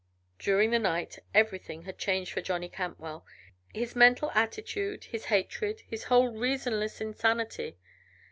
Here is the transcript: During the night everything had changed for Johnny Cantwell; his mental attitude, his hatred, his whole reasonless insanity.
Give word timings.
During 0.39 0.71
the 0.71 0.79
night 0.79 1.19
everything 1.31 1.83
had 1.83 1.99
changed 1.99 2.31
for 2.33 2.41
Johnny 2.41 2.67
Cantwell; 2.69 3.23
his 3.71 3.95
mental 3.95 4.31
attitude, 4.31 5.03
his 5.03 5.25
hatred, 5.25 5.81
his 5.81 6.05
whole 6.05 6.29
reasonless 6.31 7.01
insanity. 7.01 7.77